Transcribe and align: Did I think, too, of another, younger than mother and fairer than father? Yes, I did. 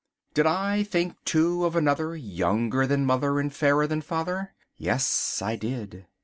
Did 0.33 0.47
I 0.47 0.81
think, 0.81 1.13
too, 1.25 1.63
of 1.63 1.75
another, 1.75 2.15
younger 2.15 2.87
than 2.87 3.05
mother 3.05 3.39
and 3.39 3.53
fairer 3.53 3.85
than 3.85 4.01
father? 4.01 4.55
Yes, 4.79 5.43
I 5.43 5.55
did. 5.55 6.07